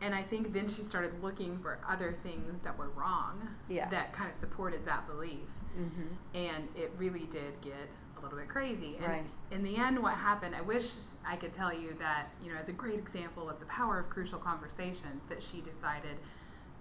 And 0.00 0.14
I 0.14 0.23
think 0.23 0.52
then 0.52 0.68
she 0.68 0.83
started 0.83 1.23
looking 1.23 1.59
for 1.61 1.78
other 1.88 2.12
things 2.25 2.61
that 2.64 2.76
were 2.76 2.88
wrong 2.90 3.49
Yes. 3.68 3.90
that 3.90 4.12
kind 4.12 4.28
of 4.28 4.37
supported 4.37 4.85
that 4.87 5.06
belief. 5.06 5.49
Mm-hmm. 5.78 6.37
And 6.37 6.68
it 6.75 6.92
really 6.99 7.26
did 7.30 7.61
get 7.62 7.88
a 8.18 8.21
little 8.21 8.37
bit 8.38 8.49
crazy. 8.49 8.97
And 8.97 9.06
Right. 9.06 9.25
in 9.52 9.62
the 9.62 9.76
end, 9.76 10.02
what 10.02 10.14
happened, 10.14 10.56
I 10.56 10.61
wish 10.62 10.94
I 11.25 11.37
could 11.37 11.52
tell 11.52 11.73
you 11.73 11.94
that, 12.00 12.30
you 12.42 12.52
know, 12.52 12.59
as 12.59 12.68
a 12.68 12.73
great 12.73 12.99
example 12.99 13.49
of 13.49 13.61
the 13.61 13.66
power 13.66 14.00
of 14.00 14.11
crucial 14.11 14.38
conversations, 14.40 15.25
that 15.28 15.42
she 15.42 15.61
decided 15.61 16.18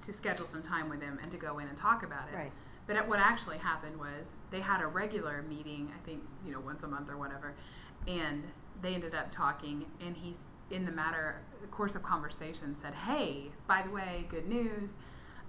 to 0.05 0.13
schedule 0.13 0.45
some 0.45 0.61
time 0.61 0.89
with 0.89 1.01
him 1.01 1.19
and 1.21 1.31
to 1.31 1.37
go 1.37 1.59
in 1.59 1.67
and 1.67 1.77
talk 1.77 2.03
about 2.03 2.29
it. 2.31 2.35
Right. 2.35 2.51
But 2.85 3.07
what 3.07 3.19
actually 3.19 3.57
happened 3.57 3.97
was 3.97 4.31
they 4.51 4.59
had 4.59 4.81
a 4.81 4.87
regular 4.87 5.43
meeting, 5.43 5.91
I 5.95 6.05
think, 6.05 6.21
you 6.45 6.51
know, 6.51 6.59
once 6.59 6.83
a 6.83 6.87
month 6.87 7.09
or 7.09 7.17
whatever, 7.17 7.53
and 8.07 8.43
they 8.81 8.93
ended 8.93 9.15
up 9.15 9.31
talking, 9.31 9.85
and 10.05 10.17
he's 10.17 10.39
in 10.69 10.85
the 10.85 10.91
matter, 10.91 11.41
the 11.61 11.67
course 11.67 11.95
of 11.95 12.03
conversation, 12.03 12.75
said, 12.81 12.93
"Hey, 12.93 13.51
by 13.67 13.81
the 13.83 13.89
way, 13.89 14.25
good 14.29 14.47
news. 14.47 14.97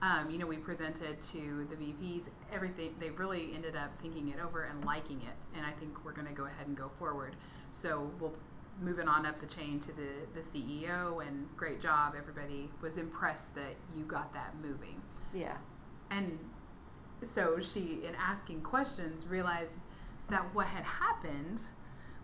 Um, 0.03 0.31
you 0.31 0.39
know, 0.39 0.47
we 0.47 0.57
presented 0.57 1.23
to 1.33 1.67
the 1.71 1.77
VPs 1.77 2.25
everything. 2.53 2.95
They 3.01 3.11
really 3.11 3.53
ended 3.55 3.75
up 3.75 3.91
thinking 4.03 4.29
it 4.29 4.39
over 4.39 4.65
and 4.65 4.85
liking 4.85 5.23
it, 5.23 5.57
and 5.57 5.65
I 5.65 5.71
think 5.73 6.05
we're 6.05 6.13
going 6.13 6.27
to 6.27 6.35
go 6.35 6.45
ahead 6.45 6.67
and 6.67 6.77
go 6.77 6.91
forward. 6.99 7.37
So 7.73 8.11
we'll 8.21 8.35
moving 8.81 9.09
on 9.09 9.25
up 9.27 9.41
the 9.41 9.47
chain 9.47 9.81
to 9.81 9.93
the 9.93 10.11
the 10.35 10.41
CEO, 10.41 11.27
and 11.27 11.47
great 11.57 11.81
job. 11.81 12.15
Everybody 12.17 12.71
was 12.81 12.99
impressed 12.99 13.55
that 13.55 13.77
you 13.97 14.05
got 14.05 14.33
that 14.35 14.55
moving." 14.63 15.01
Yeah. 15.33 15.57
And 16.11 16.39
so 17.23 17.61
she, 17.61 18.01
in 18.07 18.15
asking 18.15 18.63
questions, 18.63 19.27
realized 19.27 19.81
that 20.29 20.55
what 20.55 20.67
had 20.67 20.85
happened 20.85 21.61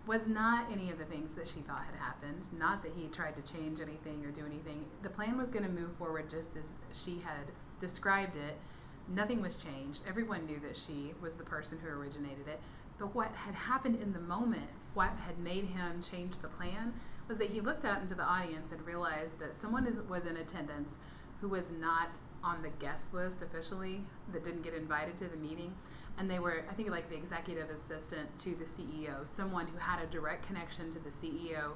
was 0.06 0.26
not 0.26 0.70
any 0.72 0.90
of 0.90 0.98
the 0.98 1.04
things 1.04 1.34
that 1.36 1.48
she 1.48 1.60
thought 1.60 1.84
had 1.84 1.94
happened. 2.00 2.42
Not 2.58 2.82
that 2.82 2.92
he 2.96 3.08
tried 3.08 3.34
to 3.36 3.52
change 3.52 3.80
anything 3.80 4.24
or 4.24 4.30
do 4.30 4.44
anything. 4.46 4.84
The 5.02 5.10
plan 5.10 5.36
was 5.36 5.50
going 5.50 5.64
to 5.64 5.70
move 5.70 5.92
forward 5.98 6.30
just 6.30 6.56
as 6.56 6.64
she 6.92 7.22
had 7.24 7.52
described 7.78 8.36
it. 8.36 8.58
Nothing 9.08 9.42
was 9.42 9.56
changed. 9.56 10.00
Everyone 10.08 10.46
knew 10.46 10.58
that 10.60 10.76
she 10.76 11.12
was 11.20 11.34
the 11.34 11.44
person 11.44 11.78
who 11.82 11.88
originated 11.88 12.48
it. 12.48 12.60
But 13.00 13.14
what 13.14 13.32
had 13.32 13.54
happened 13.54 14.00
in 14.02 14.12
the 14.12 14.20
moment, 14.20 14.68
what 14.92 15.10
had 15.26 15.38
made 15.38 15.64
him 15.64 16.02
change 16.02 16.34
the 16.42 16.48
plan, 16.48 16.92
was 17.28 17.38
that 17.38 17.48
he 17.48 17.62
looked 17.62 17.86
out 17.86 18.02
into 18.02 18.14
the 18.14 18.22
audience 18.22 18.70
and 18.72 18.86
realized 18.86 19.38
that 19.38 19.54
someone 19.54 19.86
is, 19.86 19.96
was 20.08 20.26
in 20.26 20.36
attendance 20.36 20.98
who 21.40 21.48
was 21.48 21.64
not 21.80 22.10
on 22.44 22.62
the 22.62 22.68
guest 22.68 23.14
list 23.14 23.40
officially, 23.40 24.02
that 24.32 24.44
didn't 24.44 24.62
get 24.62 24.74
invited 24.74 25.16
to 25.16 25.28
the 25.28 25.36
meeting. 25.38 25.74
And 26.18 26.30
they 26.30 26.38
were, 26.38 26.62
I 26.70 26.74
think, 26.74 26.90
like 26.90 27.08
the 27.08 27.16
executive 27.16 27.70
assistant 27.70 28.38
to 28.40 28.54
the 28.54 28.66
CEO, 28.66 29.26
someone 29.26 29.66
who 29.66 29.78
had 29.78 30.02
a 30.02 30.06
direct 30.06 30.46
connection 30.46 30.92
to 30.92 30.98
the 30.98 31.10
CEO. 31.10 31.72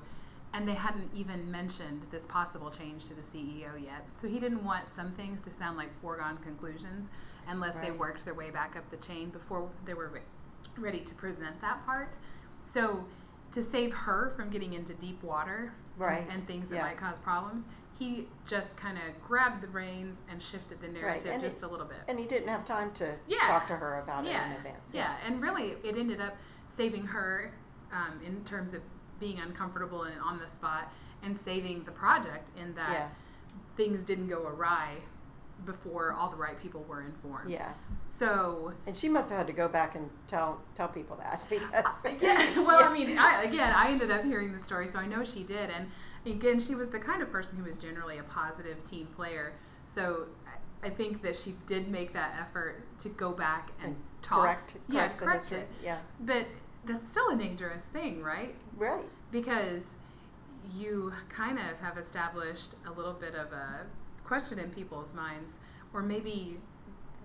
And 0.53 0.69
they 0.69 0.75
hadn't 0.75 1.11
even 1.15 1.51
mentioned 1.51 2.03
this 2.11 2.27
possible 2.27 2.71
change 2.71 3.07
to 3.07 3.15
the 3.15 3.23
CEO 3.23 3.83
yet. 3.83 4.07
So 4.15 4.29
he 4.29 4.39
didn't 4.39 4.63
want 4.63 4.89
some 4.89 5.13
things 5.13 5.41
to 5.43 5.51
sound 5.51 5.79
like 5.79 5.89
foregone 6.03 6.37
conclusions 6.39 7.09
unless 7.49 7.77
they 7.77 7.91
worked 7.91 8.25
their 8.25 8.35
way 8.35 8.51
back 8.51 8.77
up 8.77 8.89
the 8.91 8.97
chain 8.99 9.31
before 9.31 9.69
they 9.85 9.95
were 9.95 10.09
re- 10.09 10.21
ready 10.79 11.01
to 11.01 11.15
present 11.15 11.61
that 11.61 11.85
part. 11.85 12.17
So 12.63 13.05
to 13.53 13.63
save 13.63 13.93
her 13.93 14.33
from 14.37 14.51
getting 14.51 14.75
into 14.75 14.95
deep 14.95 15.23
water 15.23 15.73
Right. 15.97 16.27
and, 16.29 16.45
things 16.47 16.69
that 16.71 16.77
Yeah. 16.77 16.83
might 16.83 16.97
cause 16.99 17.19
problems, 17.21 17.67
he 17.97 18.29
just 18.47 18.77
kind 18.77 18.99
of 18.99 19.23
grabbed 19.23 19.61
the 19.61 19.69
reins 19.69 20.21
and 20.29 20.43
shifted 20.43 20.81
the 20.81 20.89
narrative 20.89 21.31
and 21.31 21.41
just 21.41 21.59
it- 21.59 21.63
a 21.63 21.69
little 21.69 21.87
bit. 21.87 21.99
And 22.09 22.19
he 22.19 22.27
didn't 22.27 22.49
have 22.49 22.65
time 22.65 22.93
to 22.95 23.15
Yeah. 23.29 23.45
talk 23.47 23.69
to 23.69 23.77
her 23.77 24.01
about 24.01 24.25
yeah, 24.25 24.43
it 24.43 24.47
in 24.51 24.53
advance. 24.57 24.93
Yeah. 24.93 25.17
and 25.25 25.41
really, 25.41 25.73
it 25.85 25.97
ended 25.97 26.21
up 26.21 26.37
saving 26.67 27.07
her 27.07 27.53
um, 27.93 28.21
in 28.25 28.45
terms 28.45 28.75
of 28.75 28.83
being 29.21 29.39
uncomfortable 29.39 30.03
and 30.03 30.21
on 30.21 30.39
the 30.41 30.49
spot, 30.49 30.93
and 31.23 31.39
saving 31.39 31.85
the 31.85 31.93
project 31.93 32.49
in 32.59 32.75
that 32.75 32.91
Yeah. 32.91 33.09
things 33.77 34.03
didn't 34.03 34.27
go 34.27 34.45
awry 34.49 34.97
before 35.65 36.13
all 36.13 36.31
the 36.31 36.37
right 36.37 36.61
people 36.61 36.85
were 36.89 37.03
informed. 37.03 37.51
Yeah. 37.51 37.73
So 38.07 38.73
And 38.87 38.97
she 38.97 39.09
must 39.09 39.31
have 39.31 39.39
had 39.39 39.47
to 39.47 39.53
go 39.53 39.69
back 39.69 39.95
and 39.95 40.11
tell 40.29 40.61
tell 40.75 40.89
people 40.89 41.17
that 41.17 41.43
because 41.51 41.73
yeah, 42.21 42.59
well, 42.61 42.81
Yeah. 42.81 42.89
I 42.89 42.93
mean, 42.93 43.19
I, 43.19 43.45
again, 43.45 43.73
I 43.75 43.89
ended 43.91 44.11
up 44.11 44.25
hearing 44.25 44.53
the 44.53 44.63
story, 44.63 44.89
so 44.89 44.99
I 44.99 45.07
know 45.07 45.25
she 45.25 45.43
did. 45.43 45.71
And 45.71 45.91
again, 46.27 46.61
she 46.61 46.75
was 46.75 46.91
the 46.91 46.99
kind 46.99 47.23
of 47.23 47.31
person 47.31 47.59
who 47.59 47.65
was 47.65 47.77
generally 47.77 48.19
a 48.19 48.23
positive 48.25 48.83
team 48.85 49.07
player. 49.17 49.53
So 49.87 50.27
I, 50.83 50.91
think 50.91 51.23
that 51.23 51.37
she 51.37 51.55
did 51.67 51.89
make 51.89 52.13
that 52.13 52.35
effort 52.39 52.83
to 53.01 53.09
go 53.09 53.33
back 53.33 53.71
and, 53.81 53.89
And 53.89 53.97
talk. 54.23 54.41
correct 54.43 54.75
yeah, 54.89 55.09
correct 55.09 55.19
the 55.19 55.25
correct 55.25 55.53
it. 55.53 55.69
Yeah. 55.83 55.99
But 56.21 56.47
that's 56.85 57.09
still 57.09 57.31
a 57.31 57.37
dangerous 57.37 57.85
thing, 57.85 58.23
right? 58.23 58.55
Right. 58.77 59.05
Because 59.33 59.85
you 60.75 61.13
kind 61.29 61.59
of 61.59 61.81
have 61.81 61.97
established 61.99 62.71
a 62.87 62.93
little 62.93 63.13
bit 63.13 63.35
of 63.35 63.53
a 63.53 63.87
question 64.25 64.59
in 64.59 64.71
people's 64.71 65.13
minds, 65.15 65.55
or 65.93 66.03
maybe 66.03 66.59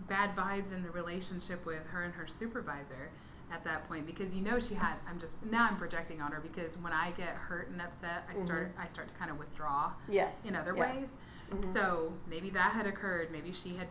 bad 0.08 0.36
vibes 0.36 0.72
in 0.74 0.84
the 0.84 0.90
relationship 0.92 1.66
with 1.66 1.86
her 1.88 2.04
and 2.04 2.14
her 2.14 2.28
supervisor 2.28 3.10
at 3.52 3.64
that 3.64 3.88
point 3.90 4.06
because 4.06 4.34
you 4.34 4.42
know 4.42 4.60
she 4.60 4.76
had 4.76 4.94
I'm 5.10 5.20
just 5.20 5.34
now 5.44 5.68
I'm 5.70 5.76
projecting 5.76 6.22
on 6.22 6.32
her 6.32 6.40
because 6.40 6.78
when 6.78 6.94
I 6.94 7.12
get 7.12 7.30
hurt 7.30 7.70
and 7.70 7.82
upset 7.82 8.24
I 8.34 8.38
start 8.40 8.72
I 8.80 8.88
start 8.88 9.08
to 9.10 9.14
kind 9.16 9.30
of 9.32 9.38
withdraw 9.40 9.92
Yes. 10.08 10.46
in 10.46 10.56
other 10.56 10.74
Yeah. 10.78 10.94
ways 10.96 11.14
Mhm. 11.52 11.74
so 11.74 12.14
maybe 12.30 12.50
that 12.52 12.72
had 12.74 12.86
occurred 12.88 13.30
maybe 13.32 13.52
she 13.52 13.76
had 13.76 13.88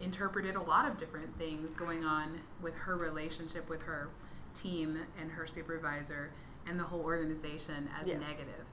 interpreted 0.00 0.54
a 0.54 0.62
lot 0.62 0.88
of 0.88 0.96
different 0.96 1.36
things 1.36 1.72
going 1.72 2.04
on 2.04 2.40
with 2.62 2.74
her 2.76 2.96
relationship 2.96 3.68
with 3.68 3.82
her 3.82 4.08
team 4.54 4.98
and 5.20 5.30
her 5.32 5.46
supervisor 5.46 6.30
and 6.66 6.78
the 6.78 6.84
whole 6.84 7.00
organization 7.02 7.90
as 8.00 8.06
Yes. 8.06 8.20
negative 8.20 8.64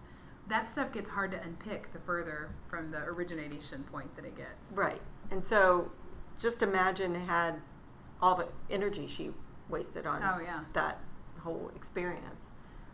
that 0.47 0.67
stuff 0.69 0.91
gets 0.93 1.09
hard 1.09 1.31
to 1.31 1.41
unpick 1.43 1.91
the 1.93 1.99
further 1.99 2.49
from 2.69 2.91
the 2.91 2.99
origination 2.99 3.83
point 3.91 4.15
that 4.15 4.25
it 4.25 4.35
gets 4.35 4.71
Right. 4.73 5.01
And 5.31 5.43
so 5.43 5.91
just 6.39 6.61
imagine 6.63 7.13
had 7.15 7.55
all 8.21 8.35
the 8.35 8.47
energy 8.69 9.07
she 9.07 9.31
wasted 9.69 10.05
on 10.05 10.21
oh 10.23 10.41
yeah 10.41 10.61
that 10.73 10.99
whole 11.39 11.71
experience. 11.75 12.47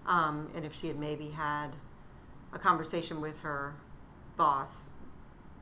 Um, 0.06 0.50
and 0.56 0.66
if 0.66 0.74
she 0.74 0.88
had 0.88 1.00
maybe 1.00 1.30
had 1.30 1.70
a 2.52 2.60
conversation 2.60 3.22
with 3.22 3.40
her 3.40 3.74
boss 4.38 4.90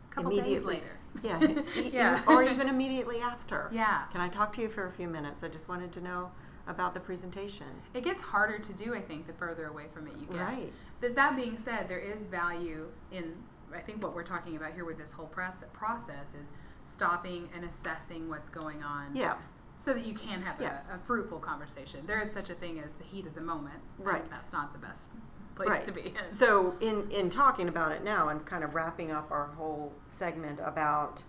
a 0.09 0.15
couple 0.15 0.31
days 0.31 0.39
immediately. 0.39 0.75
later 0.75 0.97
Yeah. 1.23 1.61
yeah 1.91 2.21
or 2.27 2.43
even 2.43 2.69
immediately 2.69 3.19
after. 3.19 3.69
yeah 3.73 4.03
Can 4.11 4.21
I 4.21 4.29
talk 4.29 4.53
to 4.53 4.61
you 4.61 4.69
for 4.69 4.87
a 4.87 4.91
few 4.91 5.07
minutes? 5.07 5.43
I 5.43 5.47
just 5.49 5.67
wanted 5.69 5.91
to 5.93 6.01
know 6.01 6.31
about 6.67 6.93
the 6.93 6.99
presentation. 6.99 7.67
It 7.93 8.03
gets 8.03 8.21
harder 8.21 8.59
to 8.59 8.73
do, 8.73 8.93
I 8.93 9.01
think, 9.01 9.27
the 9.27 9.33
further 9.33 9.67
away 9.67 9.85
from 9.93 10.07
it 10.07 10.13
you 10.19 10.25
get. 10.27 10.39
Right. 10.41 10.73
But 10.99 11.15
that 11.15 11.35
being 11.35 11.57
said, 11.57 11.87
there 11.87 11.99
is 11.99 12.21
value 12.25 12.87
in, 13.11 13.33
I 13.73 13.79
think, 13.79 14.03
what 14.03 14.13
we're 14.15 14.23
talking 14.23 14.55
about 14.55 14.73
here 14.73 14.85
with 14.85 14.97
this 14.97 15.11
whole 15.11 15.27
press 15.27 15.63
process 15.73 16.27
is 16.41 16.49
stopping 16.85 17.49
and 17.55 17.63
assessing 17.65 18.29
what's 18.29 18.49
going 18.49 18.83
on 18.83 19.15
Yeah. 19.15 19.35
so 19.77 19.93
that 19.93 20.05
you 20.05 20.13
can 20.13 20.41
have 20.41 20.55
Yes. 20.59 20.85
a, 20.91 20.95
a 20.95 20.97
fruitful 20.99 21.39
conversation. 21.39 22.05
There 22.05 22.21
is 22.21 22.31
such 22.31 22.49
a 22.49 22.53
thing 22.55 22.79
as 22.79 22.93
the 22.95 23.03
heat 23.03 23.25
of 23.25 23.33
the 23.33 23.41
moment. 23.41 23.79
Right. 23.97 24.29
That's 24.29 24.51
not 24.53 24.73
the 24.73 24.79
best 24.79 25.09
place 25.55 25.69
Right. 25.69 25.85
to 25.85 25.91
be 25.91 26.01
in. 26.01 26.29
So, 26.31 26.75
in, 26.79 27.09
in 27.11 27.29
talking 27.29 27.67
about 27.67 27.91
it 27.91 28.03
now 28.03 28.29
and 28.29 28.45
kind 28.45 28.63
of 28.63 28.75
wrapping 28.75 29.11
up 29.11 29.31
our 29.31 29.47
whole 29.57 29.93
segment 30.05 30.59
about 30.63 31.23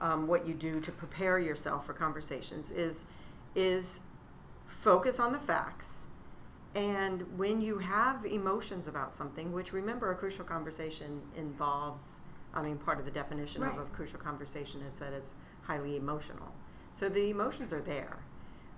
um, 0.00 0.26
what 0.26 0.46
you 0.46 0.54
do 0.54 0.80
to 0.80 0.92
prepare 0.92 1.38
yourself 1.38 1.86
for 1.86 1.92
conversations 1.94 2.70
is 2.70 3.06
is 3.54 4.00
focus 4.86 5.18
on 5.18 5.32
the 5.32 5.38
facts. 5.40 6.06
And 6.76 7.36
when 7.36 7.60
you 7.60 7.78
have 7.78 8.24
emotions 8.24 8.86
about 8.86 9.12
something, 9.12 9.50
which 9.50 9.72
remember 9.72 10.12
a 10.12 10.14
crucial 10.14 10.44
conversation 10.44 11.22
involves, 11.36 12.20
I 12.54 12.62
mean, 12.62 12.78
part 12.78 13.00
of 13.00 13.04
the 13.04 13.10
definition 13.10 13.62
Right. 13.62 13.76
of 13.76 13.84
a 13.84 13.90
crucial 13.90 14.20
conversation 14.20 14.82
is 14.82 14.96
that 14.98 15.12
it's 15.12 15.34
highly 15.62 15.96
emotional. 15.96 16.54
So 16.92 17.08
the 17.08 17.30
emotions 17.30 17.72
are 17.72 17.80
there. 17.80 18.18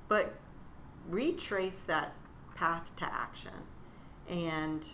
But 0.08 0.32
retrace 1.10 1.82
that 1.82 2.14
path 2.54 2.96
to 2.96 3.04
action 3.04 3.66
and 4.30 4.90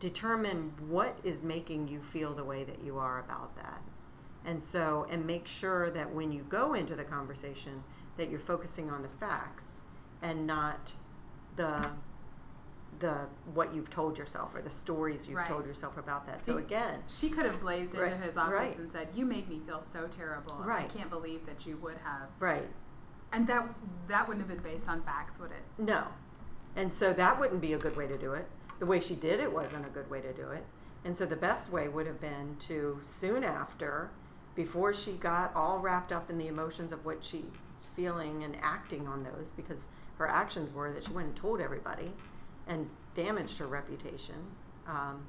determine 0.00 0.74
what 0.86 1.16
is 1.24 1.42
making 1.42 1.88
you 1.88 2.02
feel 2.02 2.34
the 2.34 2.44
way 2.44 2.62
that 2.64 2.84
you 2.84 2.98
are 2.98 3.20
about 3.20 3.56
that. 3.56 3.80
And 4.44 4.62
so, 4.62 5.06
and 5.08 5.26
make 5.26 5.46
sure 5.46 5.90
that 5.92 6.12
when 6.12 6.30
you 6.30 6.44
go 6.50 6.74
into 6.74 6.94
the 6.94 7.04
conversation, 7.04 7.82
that 8.18 8.28
you're 8.28 8.38
focusing 8.38 8.90
on 8.90 9.00
the 9.00 9.08
facts 9.08 9.80
and 10.22 10.46
not 10.46 10.92
the 11.56 11.90
the 12.98 13.26
what 13.52 13.74
you've 13.74 13.90
told 13.90 14.16
yourself 14.16 14.54
or 14.54 14.62
the 14.62 14.70
stories 14.70 15.26
you've 15.26 15.36
Right. 15.38 15.48
told 15.48 15.66
yourself 15.66 15.96
about 15.96 16.24
that. 16.26 16.44
So 16.44 16.58
again, 16.58 17.02
she 17.08 17.30
could 17.30 17.44
have 17.44 17.60
blazed 17.60 17.94
right, 17.96 18.12
into 18.12 18.24
his 18.24 18.36
office 18.36 18.52
right. 18.52 18.78
and 18.78 18.92
said, 18.92 19.08
"You 19.14 19.26
made 19.26 19.48
me 19.48 19.60
feel 19.66 19.82
so 19.92 20.06
terrible. 20.06 20.62
I 20.62 20.84
can't 20.84 21.10
believe 21.10 21.44
that 21.46 21.66
you 21.66 21.76
would 21.78 21.98
have." 22.04 22.28
right, 22.38 22.68
And 23.32 23.46
that 23.48 23.66
that 24.06 24.28
wouldn't 24.28 24.46
have 24.46 24.54
been 24.62 24.72
based 24.72 24.88
on 24.88 25.02
facts, 25.02 25.38
would 25.40 25.50
it? 25.50 25.64
No. 25.78 26.08
And 26.76 26.92
so 26.92 27.12
that 27.12 27.40
wouldn't 27.40 27.60
be 27.60 27.72
a 27.72 27.78
good 27.78 27.96
way 27.96 28.06
to 28.06 28.16
do 28.16 28.34
it. 28.34 28.46
The 28.78 28.86
way 28.86 29.00
she 29.00 29.14
did 29.16 29.40
it 29.40 29.52
wasn't 29.52 29.84
a 29.86 29.90
good 29.90 30.08
way 30.08 30.20
to 30.20 30.32
do 30.32 30.50
it. 30.50 30.64
And 31.04 31.16
so 31.16 31.26
the 31.26 31.36
best 31.36 31.70
way 31.72 31.88
would 31.88 32.06
have 32.06 32.20
been 32.20 32.56
to 32.60 32.98
soon 33.02 33.42
after, 33.42 34.10
before 34.54 34.92
she 34.92 35.12
got 35.14 35.54
all 35.56 35.80
wrapped 35.80 36.12
up 36.12 36.30
in 36.30 36.38
the 36.38 36.46
emotions 36.46 36.92
of 36.92 37.04
what 37.04 37.24
she 37.24 37.46
feeling 37.90 38.44
and 38.44 38.56
acting 38.62 39.06
on 39.06 39.24
those, 39.24 39.50
because 39.50 39.88
her 40.18 40.28
actions 40.28 40.72
were 40.72 40.92
that 40.92 41.04
she 41.04 41.10
went 41.10 41.28
and 41.28 41.36
told 41.36 41.60
everybody 41.60 42.12
and 42.66 42.88
damaged 43.14 43.58
her 43.58 43.66
reputation 43.66 44.36
um, 44.86 45.24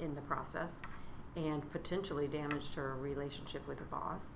in 0.00 0.14
the 0.14 0.20
process 0.22 0.80
and 1.36 1.70
potentially 1.70 2.26
damaged 2.26 2.74
her 2.74 2.96
relationship 2.96 3.66
with 3.68 3.78
her 3.78 3.84
boss. 3.86 4.30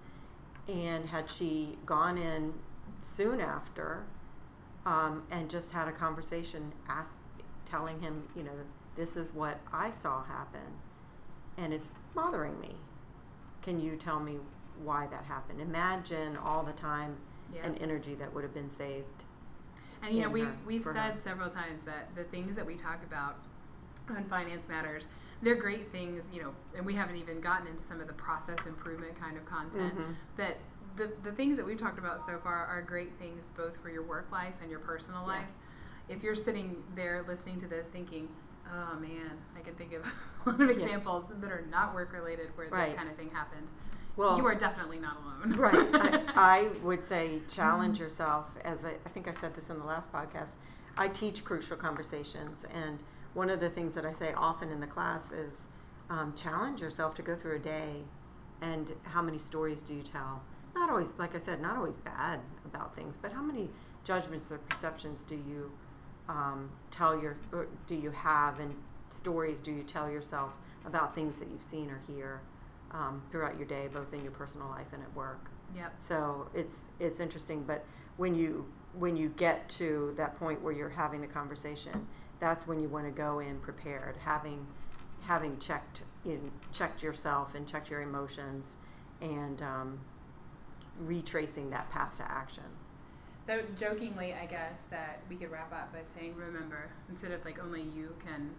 And 0.69 1.09
had 1.09 1.29
she 1.29 1.77
gone 1.85 2.19
in 2.19 2.55
soon 3.01 3.41
after, 3.41 4.05
um, 4.87 5.23
and 5.31 5.51
just 5.51 5.73
had 5.73 5.89
a 5.89 5.93
conversation, 5.93 6.73
ask, 6.89 7.17
telling 7.67 8.01
him, 8.01 8.25
you 8.37 8.43
know, 8.43 8.53
this 8.97 9.17
is 9.17 9.33
what 9.33 9.59
I 9.73 9.91
saw 9.91 10.23
happen, 10.25 10.61
and 11.57 11.73
it's 11.73 11.91
bothering 12.15 12.61
me. 12.61 12.77
Can 13.63 13.81
you 13.81 13.97
tell 13.97 14.21
me 14.21 14.39
why 14.83 15.07
that 15.09 15.25
happened? 15.25 15.61
Imagine 15.61 16.37
all 16.37 16.63
the 16.63 16.73
time 16.73 17.17
Yeah. 17.55 17.67
and 17.67 17.81
energy 17.81 18.15
that 18.17 18.33
would 18.35 18.43
have 18.43 18.55
been 18.55 18.71
saved. 18.71 19.25
And 20.03 20.15
you 20.17 20.23
know, 20.23 20.31
we 20.31 20.43
her- 20.43 20.53
we've 20.67 20.85
said 20.85 20.97
her. 20.97 21.19
several 21.19 21.51
times 21.51 21.83
that 21.83 22.15
the 22.15 22.25
things 22.25 22.57
that 22.57 22.67
we 22.67 22.75
talk 22.75 23.03
about 23.05 23.37
on 24.11 24.25
finance 24.25 24.69
matters, 24.69 25.09
they're 25.41 25.55
great 25.55 25.91
things, 25.93 26.25
you 26.33 26.43
know, 26.43 26.55
and 26.77 26.85
we 26.85 26.95
haven't 26.95 27.17
even 27.17 27.41
gotten 27.41 27.67
into 27.69 27.83
some 27.83 28.01
of 28.01 28.07
the 28.07 28.13
process 28.15 28.59
improvement 28.67 29.19
kind 29.19 29.37
of 29.37 29.45
content. 29.47 29.97
Mhm. 29.97 30.15
But 30.37 30.59
the 30.97 31.13
the 31.23 31.33
things 31.33 31.57
that 31.57 31.65
we've 31.67 31.79
talked 31.79 31.99
about 31.99 32.21
so 32.21 32.39
far 32.39 32.67
are 32.67 32.83
great 32.83 33.13
things 33.19 33.51
both 33.57 33.77
for 33.79 33.89
your 33.89 34.03
work 34.03 34.31
life 34.31 34.55
and 34.61 34.71
your 34.71 34.81
personal 34.81 35.23
Yeah. 35.23 35.27
life. 35.29 35.49
If 36.09 36.23
you're 36.23 36.35
sitting 36.37 36.83
there 36.95 37.23
listening 37.27 37.61
to 37.63 37.67
this 37.67 37.87
thinking, 37.89 38.29
"Oh 38.71 38.99
man, 39.01 39.31
I 39.57 39.61
can 39.61 39.75
think 39.75 39.93
of 39.95 40.05
a 40.47 40.51
lot 40.51 40.61
of 40.61 40.77
Yeah. 40.79 40.85
examples 40.85 41.25
that 41.31 41.51
are 41.51 41.63
not 41.71 41.95
work 41.95 42.13
related 42.13 42.55
where 42.57 42.69
Right. 42.69 42.91
this 42.91 42.97
kind 42.99 43.09
of 43.09 43.17
thing 43.17 43.31
happened." 43.31 43.67
Well, 44.17 44.37
you 44.37 44.47
are 44.47 44.55
definitely 44.55 44.99
not 44.99 45.17
alone. 45.23 45.53
right. 45.59 45.75
I, 45.75 46.23
I 46.37 46.69
would 46.83 47.03
say 47.03 47.41
challenge 47.49 47.99
yourself. 47.99 48.47
As 48.65 48.85
I, 48.85 48.93
I 49.05 49.09
think 49.09 49.29
I 49.29 49.33
said 49.33 49.55
this 49.55 49.71
in 49.71 49.79
the 49.79 49.85
last 49.85 50.13
podcast, 50.13 50.53
I 50.97 51.09
teach 51.09 51.45
crucial 51.45 51.77
conversations, 51.77 52.65
and 52.73 52.99
one 53.35 53.51
of 53.51 53.61
the 53.61 53.69
things 53.69 53.95
that 53.95 54.07
I 54.07 54.13
say 54.13 54.33
often 54.35 54.71
in 54.71 54.79
the 54.81 54.87
class 54.87 55.33
is 55.33 55.67
um, 56.09 56.33
challenge 56.37 56.81
yourself 56.81 57.15
to 57.17 57.23
go 57.23 57.35
through 57.35 57.57
a 57.57 57.59
day, 57.59 58.03
and 58.63 58.93
how 59.03 59.21
many 59.21 59.39
stories 59.39 59.83
do 59.83 59.95
you 59.95 60.03
tell? 60.03 60.41
Not 60.75 60.91
always, 60.91 61.15
like 61.19 61.35
I 61.35 61.39
said, 61.39 61.61
not 61.61 61.77
always 61.77 61.99
bad 61.99 62.41
about 62.65 62.95
things, 62.95 63.19
but 63.21 63.33
how 63.33 63.43
many 63.43 63.69
judgments 64.05 64.53
or 64.53 64.59
perceptions 64.59 65.25
do 65.25 65.35
you 65.35 65.73
um, 66.29 66.71
tell 66.91 67.21
your, 67.21 67.37
or 67.53 67.67
do 67.87 67.97
you 67.97 68.11
have, 68.11 68.61
and 68.61 68.75
stories 69.11 69.61
do 69.61 69.73
you 69.73 69.83
tell 69.83 70.09
yourself 70.09 70.53
about 70.85 71.15
things 71.15 71.39
that 71.41 71.49
you've 71.51 71.63
seen 71.63 71.91
or 71.91 72.01
hear? 72.07 72.41
Um, 72.95 73.23
throughout 73.31 73.59
your 73.59 73.67
day, 73.67 73.89
both 73.93 74.15
in 74.15 74.23
your 74.23 74.33
personal 74.33 74.69
life 74.69 74.87
and 74.93 75.03
at 75.03 75.15
work. 75.15 75.51
Yep. 75.77 75.95
So 75.99 76.49
it's 76.55 76.87
it's 77.01 77.21
interesting, 77.21 77.65
but 77.65 77.85
when 78.17 78.35
you 78.35 78.67
when 78.97 79.17
you 79.17 79.29
get 79.31 79.69
to 79.69 80.15
that 80.17 80.39
point 80.39 80.63
where 80.63 80.73
you're 80.73 80.89
having 80.89 81.21
the 81.21 81.27
conversation, 81.27 82.07
that's 82.39 82.67
when 82.67 82.81
you 82.81 82.89
want 82.89 83.05
to 83.07 83.11
go 83.11 83.41
in 83.41 83.59
prepared, 83.59 84.17
having 84.25 84.67
having 85.27 85.59
checked 85.59 86.03
know, 86.25 86.39
checked 86.73 87.03
yourself 87.03 87.55
and 87.55 87.67
checked 87.67 87.91
your 87.91 88.03
emotions, 88.03 88.77
and 89.21 89.61
um, 89.63 89.99
retracing 91.01 91.71
that 91.71 91.91
path 91.91 92.17
to 92.19 92.31
action. 92.31 92.65
So 93.45 93.61
jokingly, 93.79 94.33
I 94.33 94.47
guess 94.47 94.85
that 94.85 95.21
we 95.29 95.37
could 95.37 95.51
wrap 95.51 95.71
up 95.71 95.93
by 95.93 96.01
saying, 96.19 96.35
remember, 96.35 96.89
instead 97.11 97.31
of 97.33 97.45
like 97.45 97.63
only 97.63 97.83
you 97.83 98.15
can 98.25 98.51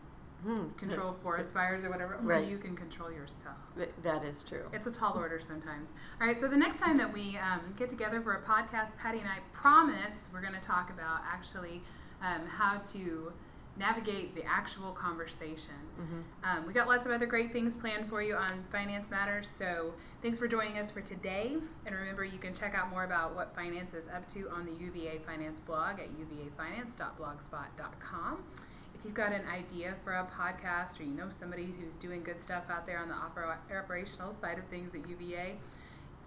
Hmm. 0.45 0.69
control 0.77 1.13
forest 1.23 1.51
fires 1.53 1.83
or 1.83 1.89
whatever, 1.89 2.17
Right. 2.21 2.47
you 2.47 2.57
can 2.59 2.75
control 2.75 3.11
yourself. 3.11 3.57
Th- 3.75 3.89
that 4.03 4.23
is 4.23 4.43
true. 4.43 4.69
It's 4.73 4.85
a 4.85 4.91
tall 4.91 5.13
order 5.17 5.39
sometimes. 5.39 5.89
All 6.21 6.27
right, 6.27 6.37
so 6.39 6.47
the 6.47 6.55
next 6.55 6.77
time 6.79 6.97
that 6.97 7.11
we 7.11 7.35
um, 7.37 7.61
get 7.77 7.89
together 7.89 8.21
for 8.21 8.33
a 8.33 8.41
podcast, 8.41 8.95
Patty 8.97 9.17
and 9.19 9.27
I 9.27 9.39
promise 9.53 10.15
we're 10.31 10.41
going 10.41 10.53
to 10.53 10.59
talk 10.59 10.91
about 10.91 11.21
actually 11.27 11.81
um, 12.21 12.45
how 12.47 12.77
to 12.93 13.33
navigate 13.77 14.33
the 14.35 14.43
actual 14.45 14.91
conversation. 14.93 15.73
hmm 15.97 16.21
Um, 16.43 16.65
we 16.67 16.71
got 16.73 16.87
lots 16.87 17.05
of 17.07 17.11
other 17.11 17.25
great 17.25 17.51
things 17.51 17.75
planned 17.75 18.07
for 18.07 18.21
you 18.21 18.35
on 18.35 18.63
Finance 18.71 19.09
Matters. 19.11 19.49
So 19.49 19.93
thanks 20.21 20.37
for 20.37 20.47
joining 20.47 20.77
us 20.77 20.89
for 20.91 21.01
today. 21.01 21.57
And 21.85 21.93
remember, 21.95 22.23
you 22.23 22.37
can 22.37 22.53
check 22.53 22.73
out 22.75 22.89
more 22.89 23.03
about 23.03 23.35
what 23.35 23.53
finance 23.55 23.93
is 23.93 24.07
up 24.07 24.31
to 24.33 24.47
on 24.49 24.65
the 24.65 24.71
UVA 24.73 25.19
Finance 25.25 25.59
blog 25.59 25.99
at 25.99 26.07
uvafinance.blogspot.com. 26.17 28.43
If 29.05 29.09
you've 29.09 29.17
got 29.17 29.33
an 29.33 29.47
idea 29.47 29.93
for 30.03 30.13
a 30.13 30.25
podcast 30.35 30.99
or 30.99 31.03
you 31.03 31.13
know 31.13 31.27
somebody 31.29 31.65
who's 31.65 31.95
doing 31.95 32.23
good 32.23 32.41
stuff 32.41 32.63
out 32.71 32.87
there 32.87 32.97
on 32.97 33.07
the 33.07 33.13
opera- 33.13 33.59
operational 33.71 34.35
side 34.41 34.57
of 34.57 34.65
things 34.65 34.95
at 34.95 35.07
UVA, 35.07 35.57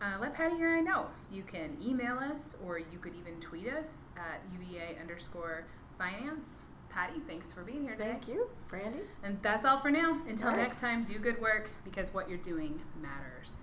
uh, 0.01 0.13
let 0.21 0.33
Patty 0.33 0.63
or 0.63 0.77
I 0.77 0.79
know. 0.79 1.07
You 1.33 1.43
can 1.43 1.77
email 1.85 2.17
us 2.21 2.57
or 2.65 2.79
you 2.79 3.01
could 3.01 3.15
even 3.17 3.41
tweet 3.41 3.67
us 3.67 3.89
at 4.17 4.41
UVA 4.53 4.97
underscore 5.01 5.65
finance. 5.99 6.51
Patty, 6.89 7.19
thanks 7.27 7.51
for 7.53 7.63
being 7.63 7.83
here 7.83 7.97
today. 7.97 8.11
Thank 8.11 8.29
you, 8.29 8.49
Brandy. 8.69 9.01
And 9.25 9.43
that's 9.43 9.65
all 9.65 9.81
for 9.81 9.91
now. 9.91 10.23
Until 10.29 10.51
right. 10.51 10.59
next 10.59 10.81
time, 10.81 11.03
do 11.03 11.19
good 11.19 11.41
work 11.41 11.69
because 11.83 12.15
what 12.15 12.29
you're 12.29 12.39
doing 12.39 12.81
matters. 13.03 13.58